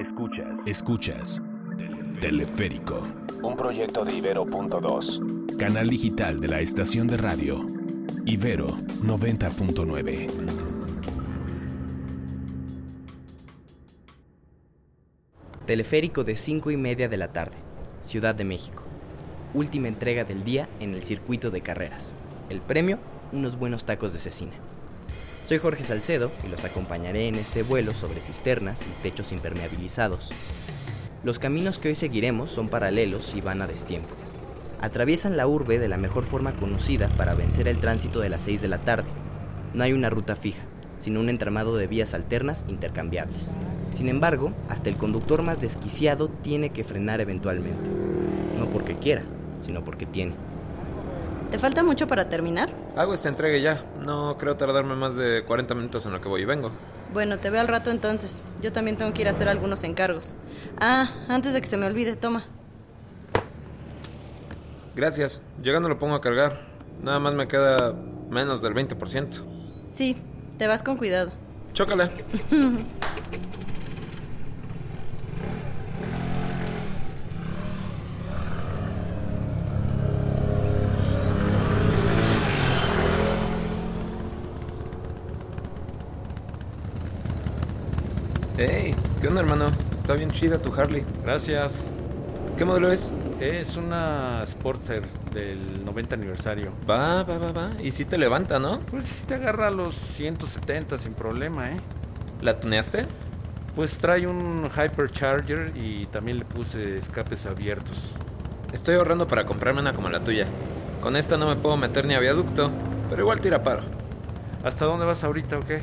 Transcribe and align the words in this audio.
Escuchas. 0.00 0.46
Escuchas. 0.64 1.42
Teleférico. 2.22 3.06
Un 3.42 3.54
proyecto 3.54 4.02
de 4.02 4.16
Ibero.2. 4.16 5.56
Canal 5.58 5.90
digital 5.90 6.40
de 6.40 6.48
la 6.48 6.60
estación 6.60 7.06
de 7.06 7.18
radio. 7.18 7.66
Ibero 8.24 8.68
90.9. 9.02 10.30
Teleférico 15.66 16.24
de 16.24 16.34
5 16.34 16.70
y 16.70 16.78
media 16.78 17.10
de 17.10 17.18
la 17.18 17.34
tarde. 17.34 17.58
Ciudad 18.00 18.34
de 18.34 18.44
México. 18.44 18.82
Última 19.52 19.88
entrega 19.88 20.24
del 20.24 20.44
día 20.44 20.66
en 20.80 20.94
el 20.94 21.02
circuito 21.02 21.50
de 21.50 21.60
carreras. 21.60 22.12
El 22.48 22.62
premio, 22.62 22.98
unos 23.32 23.58
buenos 23.58 23.84
tacos 23.84 24.14
de 24.14 24.18
cecina. 24.18 24.54
Soy 25.50 25.58
Jorge 25.58 25.82
Salcedo 25.82 26.30
y 26.46 26.48
los 26.48 26.64
acompañaré 26.64 27.26
en 27.26 27.34
este 27.34 27.64
vuelo 27.64 27.92
sobre 27.92 28.20
cisternas 28.20 28.80
y 28.82 29.02
techos 29.02 29.32
impermeabilizados. 29.32 30.30
Los 31.24 31.40
caminos 31.40 31.78
que 31.78 31.88
hoy 31.88 31.96
seguiremos 31.96 32.52
son 32.52 32.68
paralelos 32.68 33.34
y 33.34 33.40
van 33.40 33.60
a 33.60 33.66
destiempo. 33.66 34.10
Atraviesan 34.80 35.36
la 35.36 35.48
urbe 35.48 35.80
de 35.80 35.88
la 35.88 35.96
mejor 35.96 36.22
forma 36.22 36.54
conocida 36.54 37.08
para 37.16 37.34
vencer 37.34 37.66
el 37.66 37.80
tránsito 37.80 38.20
de 38.20 38.28
las 38.28 38.42
6 38.42 38.62
de 38.62 38.68
la 38.68 38.78
tarde. 38.78 39.08
No 39.74 39.82
hay 39.82 39.92
una 39.92 40.08
ruta 40.08 40.36
fija, 40.36 40.62
sino 41.00 41.18
un 41.18 41.28
entramado 41.28 41.76
de 41.76 41.88
vías 41.88 42.14
alternas 42.14 42.64
intercambiables. 42.68 43.50
Sin 43.90 44.08
embargo, 44.08 44.52
hasta 44.68 44.88
el 44.88 44.98
conductor 44.98 45.42
más 45.42 45.60
desquiciado 45.60 46.28
tiene 46.28 46.70
que 46.70 46.84
frenar 46.84 47.20
eventualmente. 47.20 47.90
No 48.56 48.66
porque 48.66 48.94
quiera, 48.94 49.24
sino 49.66 49.82
porque 49.82 50.06
tiene. 50.06 50.34
¿Te 51.50 51.58
falta 51.58 51.82
mucho 51.82 52.06
para 52.06 52.28
terminar? 52.28 52.70
Hago 52.96 53.12
esta 53.12 53.28
entrega 53.28 53.58
ya. 53.58 53.84
No 54.00 54.36
creo 54.38 54.56
tardarme 54.56 54.94
más 54.94 55.16
de 55.16 55.44
40 55.44 55.74
minutos 55.74 56.06
en 56.06 56.12
lo 56.12 56.20
que 56.20 56.28
voy 56.28 56.42
y 56.42 56.44
vengo. 56.44 56.70
Bueno, 57.12 57.38
te 57.38 57.50
veo 57.50 57.60
al 57.60 57.66
rato 57.66 57.90
entonces. 57.90 58.40
Yo 58.62 58.72
también 58.72 58.96
tengo 58.96 59.12
que 59.12 59.22
ir 59.22 59.28
a 59.28 59.32
hacer 59.32 59.48
algunos 59.48 59.82
encargos. 59.82 60.36
Ah, 60.80 61.10
antes 61.28 61.52
de 61.52 61.60
que 61.60 61.66
se 61.66 61.76
me 61.76 61.86
olvide, 61.86 62.14
toma. 62.14 62.44
Gracias. 64.94 65.42
Llegando 65.60 65.88
lo 65.88 65.98
pongo 65.98 66.14
a 66.14 66.20
cargar. 66.20 66.68
Nada 67.02 67.18
más 67.18 67.34
me 67.34 67.48
queda 67.48 67.94
menos 68.28 68.62
del 68.62 68.74
20%. 68.74 69.42
Sí, 69.90 70.16
te 70.56 70.68
vas 70.68 70.84
con 70.84 70.98
cuidado. 70.98 71.32
Chócale. 71.72 72.10
Hey, 88.62 88.94
¿qué 89.19 89.19
onda, 89.30 89.42
hermano? 89.42 89.66
Está 89.96 90.14
bien 90.14 90.28
chida 90.32 90.58
tu 90.58 90.74
Harley. 90.74 91.04
Gracias. 91.22 91.74
¿Qué 92.58 92.64
modelo 92.64 92.90
es? 92.90 93.12
Es 93.38 93.76
una 93.76 94.44
Sportster 94.44 95.02
del 95.32 95.84
90 95.84 96.16
aniversario. 96.16 96.72
Va, 96.88 97.22
va, 97.22 97.38
va, 97.38 97.52
va. 97.52 97.70
Y 97.80 97.92
sí 97.92 98.04
te 98.04 98.18
levanta, 98.18 98.58
¿no? 98.58 98.80
Pues 98.80 99.06
sí 99.06 99.24
te 99.26 99.34
agarra 99.34 99.68
a 99.68 99.70
los 99.70 99.94
170 99.94 100.98
sin 100.98 101.14
problema, 101.14 101.70
¿eh? 101.70 101.76
¿La 102.42 102.58
tuneaste? 102.58 103.06
Pues 103.76 103.98
trae 103.98 104.26
un 104.26 104.68
Hypercharger 104.68 105.76
y 105.76 106.06
también 106.06 106.38
le 106.38 106.44
puse 106.44 106.98
escapes 106.98 107.46
abiertos. 107.46 108.12
Estoy 108.72 108.96
ahorrando 108.96 109.28
para 109.28 109.44
comprarme 109.44 109.80
una 109.80 109.92
como 109.92 110.10
la 110.10 110.20
tuya. 110.20 110.46
Con 111.00 111.14
esta 111.14 111.36
no 111.36 111.46
me 111.46 111.54
puedo 111.54 111.76
meter 111.76 112.04
ni 112.04 112.14
a 112.14 112.20
viaducto, 112.20 112.72
pero 113.08 113.22
igual 113.22 113.40
tira 113.40 113.62
paro. 113.62 113.84
¿Hasta 114.64 114.86
dónde 114.86 115.06
vas 115.06 115.22
ahorita 115.22 115.56
o 115.56 115.60
qué? 115.60 115.80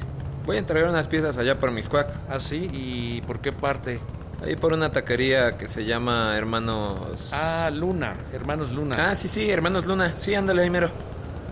Voy 0.47 0.55
a 0.55 0.59
entregar 0.59 0.89
unas 0.89 1.07
piezas 1.07 1.37
allá 1.37 1.59
por 1.59 1.71
Miscuac. 1.71 2.09
¿Ah, 2.29 2.39
sí? 2.39 2.69
¿Y 2.71 3.19
por 3.23 3.41
qué 3.41 3.51
parte? 3.51 3.99
Ahí 4.41 4.55
por 4.55 4.71
una 4.71 4.89
taquería 4.89 5.57
que 5.57 5.67
se 5.67 5.83
llama 5.83 6.37
Hermanos... 6.37 7.31
Ah, 7.33 7.69
Luna, 7.69 8.13
Hermanos 8.31 8.71
Luna. 8.71 8.95
Ah, 8.97 9.13
sí, 9.13 9.27
sí, 9.27 9.51
Hermanos 9.51 9.85
Luna. 9.85 10.15
Sí, 10.15 10.35
ándale 10.35 10.61
ahí, 10.61 10.69
mero. 10.69 10.89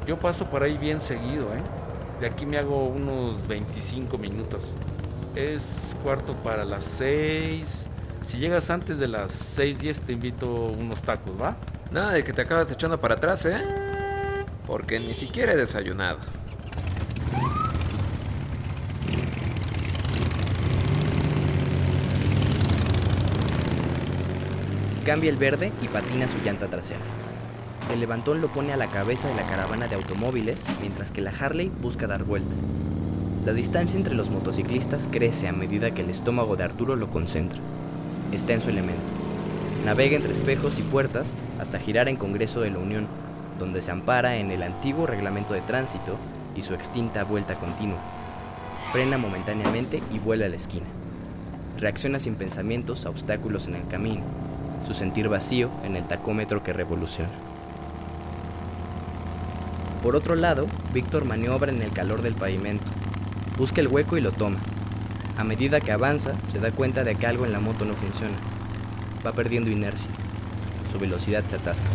Yo 0.08 0.18
paso 0.18 0.46
por 0.46 0.64
ahí 0.64 0.78
bien 0.78 1.02
seguido, 1.02 1.54
¿eh? 1.54 1.62
De 2.22 2.28
aquí 2.28 2.46
me 2.46 2.58
hago 2.58 2.86
unos 2.86 3.46
25 3.50 4.18
minutos. 4.18 4.72
Es 5.36 5.94
cuarto 6.02 6.34
para 6.38 6.64
las 6.64 6.86
6. 6.86 7.88
Si 8.26 8.38
llegas 8.38 8.70
antes 8.70 8.98
de 8.98 9.10
las 9.10 9.58
6.10 9.60 10.00
te 10.06 10.14
invito 10.14 10.50
unos 10.50 11.02
tacos, 11.02 11.34
¿va? 11.40 11.58
Nada 11.92 12.14
de 12.14 12.24
que 12.24 12.32
te 12.32 12.44
acabas 12.44 12.72
echando 12.72 12.98
para 13.02 13.16
atrás, 13.16 13.46
¿eh? 13.46 13.62
Porque 14.66 15.02
ni 15.02 15.16
siquiera 15.16 15.52
he 15.52 15.58
desayunado. 15.58 16.20
Cambia 25.06 25.30
el 25.30 25.38
verde 25.38 25.72
y 25.84 25.88
patina 25.88 26.28
su 26.28 26.40
llanta 26.40 26.68
trasera. 26.68 27.00
El 27.94 28.00
levantón 28.00 28.42
lo 28.42 28.48
pone 28.48 28.74
a 28.74 28.78
la 28.78 28.88
cabeza 28.88 29.28
de 29.28 29.36
la 29.36 29.44
caravana 29.44 29.88
de 29.88 29.94
automóviles, 29.94 30.64
mientras 30.82 31.12
que 31.12 31.22
la 31.22 31.30
Harley 31.30 31.72
busca 31.80 32.08
dar 32.08 32.24
vuelta. 32.24 32.50
La 33.46 33.54
distancia 33.54 33.98
entre 34.00 34.16
los 34.16 34.32
motociclistas 34.32 35.08
crece 35.12 35.48
a 35.48 35.52
medida 35.52 35.92
que 35.92 36.02
el 36.02 36.10
estómago 36.10 36.56
de 36.56 36.64
Arturo 36.64 36.96
lo 36.96 37.12
concentra. 37.12 37.60
Está 38.32 38.54
en 38.54 38.62
su 38.62 38.70
elemento. 38.70 39.04
Navega 39.86 40.16
entre 40.16 40.34
espejos 40.34 40.80
y 40.80 40.82
puertas 40.82 41.32
hasta 41.60 41.78
girar 41.78 42.10
en 42.10 42.16
Congreso 42.16 42.62
de 42.62 42.72
la 42.72 42.80
Unión, 42.80 43.06
donde 43.60 43.84
se 43.84 43.92
ampara 43.92 44.38
en 44.38 44.50
el 44.50 44.64
antiguo 44.64 45.06
reglamento 45.06 45.54
de 45.54 45.62
tránsito 45.62 46.18
y 46.56 46.64
su 46.64 46.74
extinta 46.74 47.24
vuelta 47.24 47.54
continua. 47.54 48.00
Frena 48.92 49.20
momentáneamente 49.20 50.02
y 50.12 50.18
vuela 50.18 50.48
a 50.48 50.50
la 50.50 50.56
esquina. 50.56 50.88
Reacciona 51.78 52.18
sin 52.18 52.34
pensamientos 52.34 53.06
a 53.06 53.12
obstáculos 53.12 53.68
en 53.68 53.76
el 53.76 53.88
camino, 53.88 54.24
su 54.86 54.94
sentir 54.94 55.30
vacío 55.30 55.70
en 55.84 55.96
el 55.96 56.08
tacómetro 56.08 56.64
que 56.64 56.74
revoluciona. 56.74 57.32
Por 60.04 60.16
otro 60.16 60.36
lado, 60.36 60.68
Víctor 60.94 61.26
maniobra 61.26 61.72
en 61.72 61.82
el 61.82 61.92
calor 61.92 62.22
del 62.22 62.36
pavimento. 62.36 62.86
Busca 63.58 63.82
el 63.82 63.88
hueco 63.88 64.18
y 64.18 64.22
lo 64.22 64.32
toma. 64.32 64.60
A 65.38 65.44
medida 65.44 65.82
que 65.82 65.92
avanza, 65.92 66.34
se 66.52 66.60
da 66.60 66.72
cuenta 66.72 67.04
de 67.04 67.16
que 67.16 67.26
algo 67.26 67.46
en 67.46 67.52
la 67.52 67.60
moto 67.60 67.86
no 67.86 67.96
funciona. 67.96 68.36
Va 69.26 69.32
perdiendo 69.32 69.72
inercia. 69.72 70.08
Su 70.92 71.00
velocidad 71.00 71.44
se 71.50 71.56
atasca. 71.56 71.88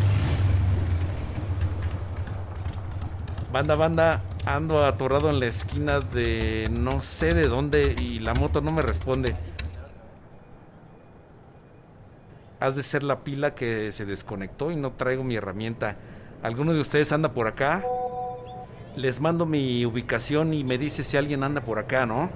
Banda, 3.53 3.75
banda, 3.75 4.23
ando 4.45 4.85
atorado 4.85 5.31
en 5.31 5.41
la 5.41 5.47
esquina 5.47 6.01
de 6.01 6.69
no 6.71 7.03
sé 7.03 7.35
de 7.35 7.47
dónde 7.47 7.95
y 7.99 8.19
la 8.19 8.35
moto 8.35 8.61
no 8.61 8.73
me 8.73 8.83
responde. 8.83 9.37
Has 12.61 12.77
de 12.77 12.83
ser 12.83 13.03
la 13.03 13.21
pila 13.21 13.55
que 13.55 13.91
se 13.91 14.05
desconectó 14.05 14.71
y 14.71 14.77
no 14.77 14.93
traigo 14.93 15.25
mi 15.25 15.37
herramienta. 15.37 15.97
¿Alguno 16.43 16.73
de 16.73 16.81
ustedes 16.81 17.11
anda 17.13 17.33
por 17.33 17.47
acá? 17.47 17.83
Les 18.97 19.21
mando 19.21 19.47
mi 19.47 19.85
ubicación 19.87 20.53
y 20.53 20.63
me 20.63 20.77
dice 20.77 21.03
si 21.03 21.17
alguien 21.17 21.43
anda 21.43 21.63
por 21.63 21.79
acá, 21.79 22.07
¿no? 22.07 22.29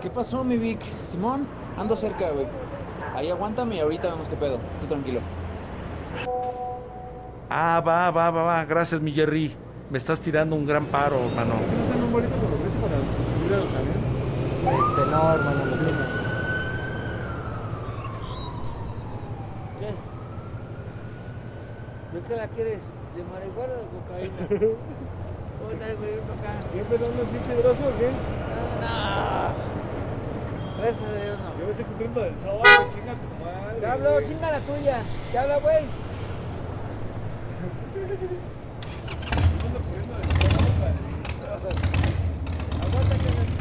¿Qué 0.00 0.10
pasó, 0.10 0.42
mi 0.42 0.56
Vic? 0.56 0.80
Simón, 1.02 1.46
ando 1.78 1.94
cerca, 1.94 2.30
güey. 2.30 2.46
Ahí 3.14 3.30
aguántame 3.30 3.76
y 3.76 3.80
ahorita 3.80 4.10
vemos 4.10 4.28
qué 4.28 4.36
pedo. 4.36 4.58
Tú 4.80 4.86
tranquilo. 4.88 5.20
Ah, 7.48 7.82
va, 7.86 8.10
va, 8.10 8.30
va, 8.30 8.42
va. 8.42 8.64
Gracias, 8.64 9.00
mi 9.00 9.12
Jerry. 9.12 9.54
Me 9.90 9.98
estás 9.98 10.20
tirando 10.20 10.56
un 10.56 10.66
gran 10.66 10.86
paro, 10.86 11.26
hermano. 11.28 11.54
¿No 11.98 12.06
un 12.06 12.12
bonito 12.12 12.34
compromiso 12.34 12.78
para 12.78 12.96
subir 12.96 13.54
al 13.54 13.70
camión? 13.70 14.02
Este, 14.62 15.06
no, 15.10 15.32
hermano, 15.34 15.64
lo 15.66 15.76
siento. 15.76 16.04
¿Qué? 19.80 19.92
¿De 22.22 22.28
qué 22.28 22.36
la 22.36 22.46
quieres? 22.48 22.82
¿De 23.16 23.24
marihuana 23.24 23.72
o 23.74 23.78
de 23.78 23.86
cocaína? 23.90 24.46
¿Cómo 25.58 25.70
estás, 25.72 25.96
güey? 25.98 26.14
Acá. 26.14 26.62
¿Siempre 26.72 26.96
andas 26.96 27.32
bien 27.32 27.44
piedroso 27.44 27.82
o 27.82 27.98
qué? 27.98 28.10
No. 28.80 29.52
Gracias 30.78 31.04
a 31.04 31.14
Dios, 31.14 31.38
no. 31.40 31.58
Yo 31.58 31.64
me 31.64 31.70
estoy 31.72 31.84
cumpliendo 31.84 32.20
del 32.20 32.40
sol, 32.40 32.62
chinga 32.94 33.14
tu 33.14 33.44
madre. 33.44 33.80
Te 33.80 33.86
hablo, 33.86 34.12
güey. 34.12 34.26
chinga 34.26 34.50
la 34.52 34.60
tuya. 34.60 35.02
Te 35.32 35.38
habla, 35.38 35.58
güey. 35.58 35.84
Yo 39.32 39.66
ando 39.66 39.80
corriendo 39.80 40.14
del 40.14 40.24
sol, 40.30 40.70
padrito. 40.78 41.42
Aguanta 42.82 43.14
que 43.16 43.30
me 43.30 43.52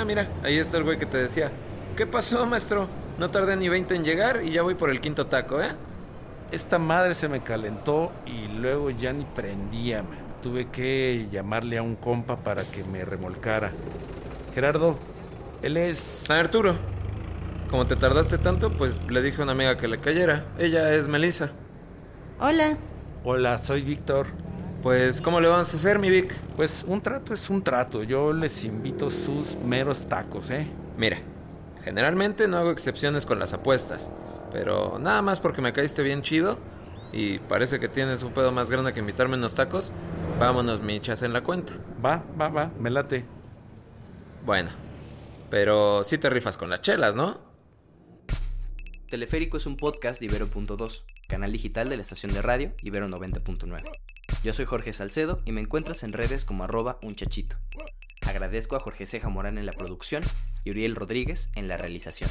Ah, 0.00 0.04
mira, 0.06 0.30
ahí 0.42 0.56
está 0.56 0.78
el 0.78 0.84
güey 0.84 0.98
que 0.98 1.04
te 1.04 1.18
decía. 1.18 1.52
¿Qué 1.94 2.06
pasó, 2.06 2.46
maestro? 2.46 2.88
No 3.18 3.30
tardé 3.30 3.54
ni 3.54 3.68
20 3.68 3.94
en 3.96 4.02
llegar 4.02 4.40
y 4.42 4.50
ya 4.50 4.62
voy 4.62 4.74
por 4.74 4.88
el 4.88 4.98
quinto 4.98 5.26
taco, 5.26 5.60
¿eh? 5.60 5.72
Esta 6.50 6.78
madre 6.78 7.14
se 7.14 7.28
me 7.28 7.42
calentó 7.42 8.10
y 8.24 8.48
luego 8.48 8.88
ya 8.88 9.12
ni 9.12 9.26
prendía, 9.26 10.02
man. 10.02 10.16
Tuve 10.42 10.70
que 10.70 11.28
llamarle 11.30 11.76
a 11.76 11.82
un 11.82 11.96
compa 11.96 12.36
para 12.36 12.64
que 12.64 12.82
me 12.82 13.04
remolcara. 13.04 13.72
Gerardo, 14.54 14.98
él 15.60 15.76
es... 15.76 16.30
A 16.30 16.40
Arturo. 16.40 16.76
Como 17.68 17.86
te 17.86 17.94
tardaste 17.94 18.38
tanto, 18.38 18.70
pues 18.70 18.98
le 19.06 19.20
dije 19.20 19.42
a 19.42 19.44
una 19.44 19.52
amiga 19.52 19.76
que 19.76 19.86
le 19.86 20.00
cayera. 20.00 20.46
Ella 20.58 20.94
es 20.94 21.08
Melissa. 21.08 21.50
Hola, 22.38 22.78
Hola, 23.22 23.58
soy 23.58 23.82
Víctor. 23.82 24.28
Pues, 24.82 25.20
¿cómo 25.20 25.40
le 25.40 25.48
vamos 25.48 25.74
a 25.74 25.76
hacer, 25.76 25.98
mi 25.98 26.08
Vic? 26.08 26.34
Pues 26.56 26.84
un 26.86 27.02
trato 27.02 27.34
es 27.34 27.50
un 27.50 27.62
trato. 27.62 28.02
Yo 28.02 28.32
les 28.32 28.64
invito 28.64 29.10
sus 29.10 29.54
meros 29.56 30.08
tacos, 30.08 30.48
¿eh? 30.48 30.66
Mira, 30.96 31.18
generalmente 31.84 32.48
no 32.48 32.56
hago 32.56 32.70
excepciones 32.70 33.26
con 33.26 33.38
las 33.38 33.52
apuestas, 33.52 34.10
pero 34.52 34.98
nada 34.98 35.20
más 35.20 35.38
porque 35.38 35.60
me 35.60 35.74
caíste 35.74 36.02
bien 36.02 36.22
chido 36.22 36.58
y 37.12 37.40
parece 37.40 37.78
que 37.78 37.88
tienes 37.88 38.22
un 38.22 38.32
pedo 38.32 38.52
más 38.52 38.70
grande 38.70 38.94
que 38.94 39.00
invitarme 39.00 39.36
unos 39.36 39.54
tacos, 39.54 39.92
vámonos 40.38 40.80
michas 40.80 41.20
en 41.20 41.34
la 41.34 41.42
cuenta. 41.42 41.74
Va, 42.02 42.24
va, 42.40 42.48
va, 42.48 42.72
me 42.78 42.88
late. 42.88 43.26
Bueno, 44.46 44.70
pero 45.50 46.04
sí 46.04 46.16
te 46.16 46.30
rifas 46.30 46.56
con 46.56 46.70
las 46.70 46.80
chelas, 46.80 47.14
¿no? 47.14 47.38
Teleférico 49.10 49.58
es 49.58 49.66
un 49.66 49.76
podcast 49.76 50.20
de 50.20 50.26
Ibero.2, 50.26 51.02
canal 51.28 51.52
digital 51.52 51.90
de 51.90 51.96
la 51.96 52.02
estación 52.02 52.32
de 52.32 52.40
radio 52.40 52.72
Ibero 52.80 53.08
90.9. 53.08 54.09
Yo 54.42 54.54
soy 54.54 54.64
Jorge 54.64 54.94
Salcedo 54.94 55.42
y 55.44 55.52
me 55.52 55.60
encuentras 55.60 56.02
en 56.02 56.14
redes 56.14 56.46
como 56.46 56.64
arroba 56.64 56.98
unchachito. 57.02 57.56
Agradezco 58.26 58.74
a 58.74 58.80
Jorge 58.80 59.06
Ceja 59.06 59.28
Morán 59.28 59.58
en 59.58 59.66
la 59.66 59.72
producción 59.72 60.22
y 60.64 60.70
Uriel 60.70 60.96
Rodríguez 60.96 61.50
en 61.56 61.68
la 61.68 61.76
realización. 61.76 62.30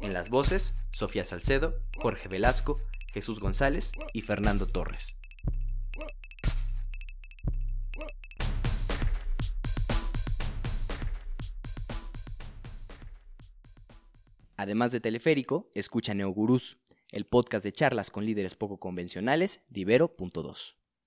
En 0.00 0.14
las 0.14 0.30
voces, 0.30 0.74
Sofía 0.90 1.24
Salcedo, 1.24 1.78
Jorge 1.98 2.28
Velasco, 2.28 2.80
Jesús 3.12 3.40
González 3.40 3.92
y 4.14 4.22
Fernando 4.22 4.66
Torres. 4.66 5.14
Además 14.56 14.92
de 14.92 15.00
Teleférico, 15.00 15.68
escucha 15.74 16.14
Neogurús, 16.14 16.78
el 17.14 17.26
podcast 17.26 17.64
de 17.64 17.72
charlas 17.72 18.10
con 18.10 18.26
líderes 18.26 18.56
poco 18.56 18.78
convencionales 18.78 19.60
de 19.68 19.80
Ibero.2. 19.80 20.74